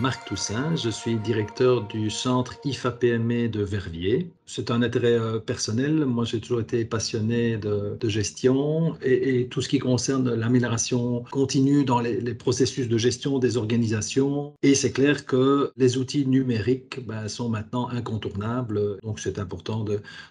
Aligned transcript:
Marc 0.00 0.28
Toussaint, 0.28 0.76
je 0.76 0.90
suis 0.90 1.16
directeur 1.16 1.82
du 1.88 2.08
centre 2.08 2.54
IFA-PME 2.64 3.48
de 3.48 3.62
Verviers. 3.62 4.30
C'est 4.46 4.70
un 4.70 4.80
intérêt 4.82 5.18
euh, 5.18 5.40
personnel. 5.40 6.06
Moi, 6.06 6.24
j'ai 6.24 6.40
toujours 6.40 6.60
été 6.60 6.84
passionné 6.84 7.56
de, 7.58 7.98
gestion 8.08 8.94
et, 9.02 9.48
tout 9.48 9.60
ce 9.60 9.68
qui 9.68 9.78
concerne 9.78 10.32
l'amélioration 10.34 11.24
continue 11.30 11.84
dans 11.84 12.00
les, 12.00 12.34
processus 12.34 12.88
de 12.88 12.96
gestion 12.96 13.38
des 13.38 13.56
organisations. 13.56 14.54
Et 14.62 14.74
c'est 14.74 14.92
clair 14.92 15.26
que 15.26 15.72
les 15.76 15.98
outils 15.98 16.26
numériques 16.26 17.04
ben, 17.04 17.28
sont 17.28 17.48
maintenant 17.48 17.88
incontournables, 17.88 18.98
donc 19.02 19.18
c'est 19.20 19.38
important 19.38 19.84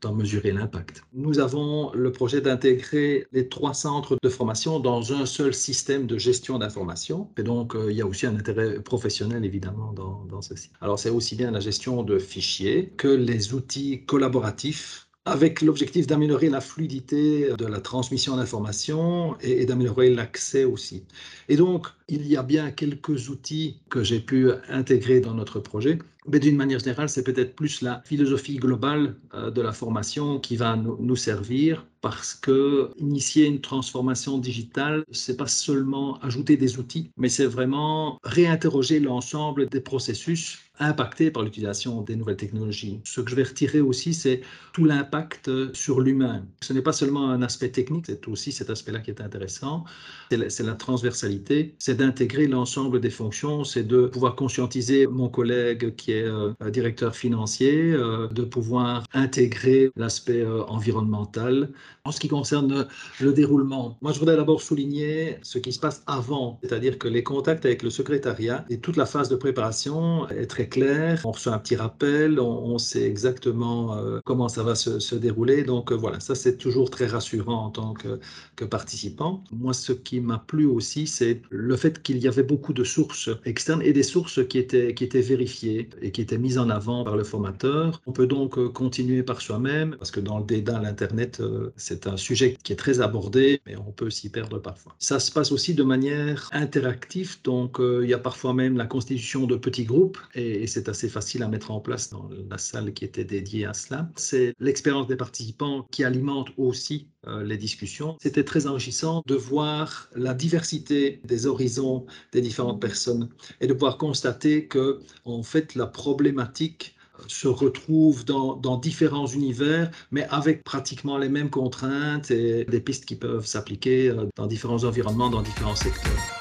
d'en 0.00 0.14
mesurer 0.14 0.52
l'impact. 0.52 1.02
Nous 1.12 1.38
avons 1.38 1.92
le 1.92 2.10
projet 2.10 2.40
d'intégrer 2.40 3.26
les 3.32 3.48
trois 3.48 3.74
centres 3.74 4.16
de 4.20 4.28
formation 4.28 4.80
dans 4.80 5.12
un 5.12 5.26
seul 5.26 5.54
système 5.54 6.06
de 6.06 6.18
gestion 6.18 6.58
d'information. 6.58 7.28
Et 7.36 7.42
donc, 7.42 7.76
euh, 7.76 7.92
il 7.92 7.96
y 7.96 8.02
a 8.02 8.06
aussi 8.06 8.26
un 8.26 8.34
intérêt 8.34 8.80
professionnel, 8.80 9.44
évidemment, 9.50 9.92
dans, 9.92 10.24
dans 10.24 10.42
ceci. 10.42 10.70
Alors, 10.80 10.98
c'est 10.98 11.10
aussi 11.10 11.34
bien 11.34 11.50
la 11.50 11.60
gestion 11.60 12.02
de 12.02 12.18
fichiers 12.18 12.92
que 12.96 13.08
les 13.08 13.52
outils 13.52 14.04
collaboratif 14.06 15.10
avec 15.26 15.60
l'objectif 15.60 16.06
d'améliorer 16.06 16.48
la 16.48 16.60
fluidité 16.60 17.50
de 17.56 17.66
la 17.66 17.80
transmission 17.80 18.36
d'informations 18.36 19.36
et, 19.40 19.66
d'améliorer 19.66 20.08
l'accès 20.10 20.64
aussi. 20.64 21.04
Et 21.48 21.56
donc, 21.56 21.88
il 22.08 22.26
y 22.26 22.36
a 22.36 22.42
bien 22.42 22.70
quelques 22.70 23.28
outils 23.28 23.80
que 23.90 24.02
j'ai 24.02 24.20
pu 24.20 24.50
intégrer 24.68 25.20
dans 25.20 25.34
notre 25.34 25.60
projet, 25.60 25.98
mais 26.26 26.38
d'une 26.38 26.56
manière 26.56 26.78
générale, 26.78 27.08
c'est 27.08 27.22
peut-être 27.22 27.54
plus 27.54 27.82
la 27.82 28.02
philosophie 28.04 28.56
globale 28.56 29.16
euh, 29.34 29.50
de 29.50 29.60
la 29.60 29.72
formation 29.72 30.40
qui 30.40 30.56
va 30.56 30.76
nous 30.76 31.16
servir 31.16 31.86
parce 32.00 32.34
que 32.34 32.90
initier 32.96 33.46
une 33.46 33.60
transformation 33.60 34.38
digitale, 34.38 35.04
c'est 35.10 35.36
pas 35.36 35.46
seulement 35.46 36.18
ajouter 36.20 36.56
des 36.56 36.78
outils, 36.78 37.10
mais 37.16 37.28
c'est 37.28 37.46
vraiment 37.46 38.18
réinterroger 38.24 39.00
l'ensemble 39.00 39.68
des 39.68 39.80
processus 39.80 40.58
impactés 40.80 41.30
par 41.30 41.42
l'utilisation 41.42 42.00
des 42.02 42.16
nouvelles 42.16 42.36
technologies. 42.36 43.00
Ce 43.04 43.20
que 43.20 43.30
je 43.30 43.36
vais 43.36 43.42
retirer 43.42 43.80
aussi, 43.80 44.14
c'est 44.14 44.40
tout 44.72 44.84
l'impact 44.84 45.50
sur 45.74 46.00
l'humain. 46.00 46.46
Ce 46.62 46.72
n'est 46.72 46.82
pas 46.82 46.92
seulement 46.92 47.28
un 47.30 47.42
aspect 47.42 47.68
technique, 47.68 48.06
c'est 48.06 48.26
aussi 48.28 48.50
cet 48.50 48.70
aspect-là 48.70 49.00
qui 49.00 49.10
est 49.10 49.20
intéressant. 49.20 49.84
C'est 50.30 50.62
la, 50.62 50.74
transversalité, 50.74 51.74
c'est 51.78 51.96
d'intégrer 51.96 52.46
l'ensemble 52.46 53.00
des 53.00 53.10
fonctions, 53.10 53.64
c'est 53.64 53.82
de 53.82 54.06
pouvoir 54.06 54.34
conscientiser 54.34 55.06
mon 55.06 55.28
collègue 55.28 55.94
qui 55.96 56.12
est 56.12 56.22
euh, 56.22 56.52
directeur 56.70 57.14
financier, 57.14 57.92
euh, 57.92 58.28
de 58.28 58.42
pouvoir 58.42 59.04
intégrer 59.12 59.90
l'aspect 59.96 60.40
euh, 60.40 60.64
environnemental, 60.64 61.70
en 62.04 62.12
ce 62.12 62.20
qui 62.20 62.28
concerne 62.28 62.86
le 63.20 63.32
déroulement, 63.32 63.98
moi 64.00 64.12
je 64.12 64.18
voudrais 64.18 64.36
d'abord 64.36 64.62
souligner 64.62 65.38
ce 65.42 65.58
qui 65.58 65.72
se 65.72 65.80
passe 65.80 66.02
avant, 66.06 66.58
c'est-à-dire 66.62 66.98
que 66.98 67.08
les 67.08 67.22
contacts 67.22 67.64
avec 67.64 67.82
le 67.82 67.90
secrétariat 67.90 68.64
et 68.70 68.78
toute 68.78 68.96
la 68.96 69.06
phase 69.06 69.28
de 69.28 69.36
préparation 69.36 70.28
est 70.28 70.46
très 70.46 70.68
claire. 70.68 71.20
On 71.24 71.32
reçoit 71.32 71.52
un 71.52 71.58
petit 71.58 71.76
rappel, 71.76 72.40
on, 72.40 72.78
sait 72.78 73.02
exactement 73.02 73.96
euh, 73.96 74.20
comment 74.24 74.48
ça 74.48 74.62
va 74.62 74.74
se, 74.74 75.14
dérouler. 75.14 75.64
Donc 75.64 75.92
euh, 75.92 75.96
voilà, 75.96 76.20
ça 76.20 76.34
c'est 76.34 76.56
toujours 76.56 76.90
très 76.90 77.06
rassurant 77.06 77.66
en 77.66 77.70
tant 77.70 77.94
que, 77.94 78.18
participant. 78.64 79.42
Moi, 79.52 79.72
ce 79.72 79.92
qui 79.92 80.20
m'a 80.20 80.38
plu 80.38 80.66
aussi, 80.66 81.06
c'est 81.06 81.40
le 81.48 81.76
fait 81.76 82.02
qu'il 82.02 82.18
y 82.18 82.28
avait 82.28 82.42
beaucoup 82.42 82.74
de 82.74 82.84
sources 82.84 83.30
externes 83.46 83.80
et 83.82 83.94
des 83.94 84.02
sources 84.02 84.46
qui 84.46 84.58
étaient, 84.58 84.94
qui 84.94 85.04
étaient 85.04 85.22
vérifiées 85.22 85.88
et 86.02 86.10
qui 86.12 86.20
étaient 86.20 86.36
mises 86.36 86.58
en 86.58 86.68
avant 86.68 87.02
par 87.04 87.16
le 87.16 87.24
formateur. 87.24 88.02
On 88.06 88.12
peut 88.12 88.26
donc 88.26 88.58
euh, 88.58 88.68
continuer 88.68 89.22
par 89.22 89.40
soi-même 89.40 89.96
parce 89.98 90.10
que 90.10 90.20
dans 90.20 90.38
le 90.38 90.44
dédain 90.44 90.80
l'Internet, 90.80 91.42
c'est 91.80 92.06
un 92.06 92.16
sujet 92.16 92.56
qui 92.62 92.72
est 92.72 92.76
très 92.76 93.00
abordé, 93.00 93.60
mais 93.66 93.76
on 93.76 93.90
peut 93.90 94.10
s'y 94.10 94.30
perdre 94.30 94.58
parfois. 94.58 94.94
Ça 94.98 95.18
se 95.18 95.32
passe 95.32 95.50
aussi 95.50 95.74
de 95.74 95.82
manière 95.82 96.48
interactive, 96.52 97.38
donc 97.42 97.80
euh, 97.80 98.00
il 98.04 98.10
y 98.10 98.14
a 98.14 98.18
parfois 98.18 98.54
même 98.54 98.76
la 98.76 98.86
constitution 98.86 99.46
de 99.46 99.56
petits 99.56 99.84
groupes, 99.84 100.18
et, 100.34 100.66
c'est 100.66 100.88
assez 100.88 101.08
facile 101.08 101.42
à 101.42 101.48
mettre 101.48 101.70
en 101.70 101.80
place 101.80 102.10
dans 102.10 102.28
la 102.48 102.58
salle 102.58 102.92
qui 102.92 103.04
était 103.04 103.24
dédiée 103.24 103.66
à 103.66 103.74
cela. 103.74 104.08
C'est 104.16 104.54
l'expérience 104.60 105.08
des 105.08 105.16
participants 105.16 105.86
qui 105.90 106.04
alimente 106.04 106.48
aussi 106.56 107.08
euh, 107.26 107.42
les 107.42 107.56
discussions. 107.56 108.16
C'était 108.20 108.44
très 108.44 108.66
enrichissant 108.66 109.22
de 109.26 109.34
voir 109.34 110.08
la 110.14 110.34
diversité 110.34 111.20
des 111.24 111.46
horizons 111.46 112.06
des 112.32 112.40
différentes 112.40 112.80
personnes 112.80 113.28
et 113.60 113.66
de 113.66 113.72
pouvoir 113.72 113.98
constater 113.98 114.66
que, 114.66 115.00
en 115.24 115.42
fait, 115.42 115.74
la 115.74 115.86
problématique 115.86 116.94
se 117.26 117.48
retrouvent 117.48 118.24
dans, 118.24 118.56
dans, 118.56 118.76
différents 118.76 119.26
univers, 119.26 119.90
mais 120.10 120.26
avec 120.30 120.64
pratiquement 120.64 121.18
les 121.18 121.28
mêmes 121.28 121.50
contraintes 121.50 122.30
et 122.30 122.64
des 122.64 122.80
pistes 122.80 123.04
qui 123.04 123.16
peuvent 123.16 123.46
s'appliquer 123.46 124.08
euh, 124.08 124.26
dans 124.36 124.46
différents 124.46 124.84
environnements, 124.84 125.30
dans 125.30 125.42
différents 125.42 125.76
secteurs. 125.76 126.39